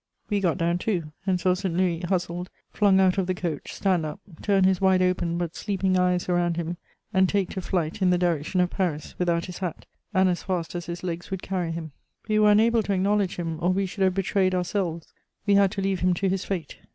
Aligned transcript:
We 0.31 0.39
got 0.39 0.57
down 0.57 0.79
too, 0.79 1.11
and 1.27 1.39
saw 1.39 1.53
Saint 1.53 1.75
Louis 1.77 1.99
hustled, 1.99 2.49
flung 2.71 2.99
out 2.99 3.19
of 3.19 3.27
the 3.27 3.35
coach, 3.35 3.71
stand 3.75 4.03
up, 4.03 4.19
turn 4.41 4.63
his 4.63 4.81
wide 4.81 5.03
open 5.03 5.37
but 5.37 5.55
sleeping 5.55 5.95
eyes 5.95 6.27
around 6.27 6.57
him, 6.57 6.77
and 7.13 7.29
take 7.29 7.51
to 7.51 7.61
flight 7.61 8.01
in 8.01 8.09
the 8.09 8.17
direction 8.17 8.61
of 8.61 8.71
Paris, 8.71 9.13
without 9.19 9.45
his 9.45 9.59
hat, 9.59 9.85
and 10.11 10.27
as 10.27 10.41
fast 10.41 10.73
as 10.73 10.87
his 10.87 11.03
legs 11.03 11.29
would 11.29 11.43
carry 11.43 11.69
him. 11.71 11.91
We 12.27 12.39
were 12.39 12.49
unable 12.49 12.81
to 12.81 12.93
acknowledge 12.93 13.35
him, 13.35 13.59
or 13.61 13.69
we 13.73 13.85
should 13.85 14.03
have 14.03 14.15
betrayed 14.15 14.55
ourselves; 14.55 15.13
we 15.45 15.53
had 15.53 15.69
to 15.73 15.83
leave 15.83 15.99
him 15.99 16.15
to 16.15 16.29
his 16.29 16.45
fate. 16.45 16.79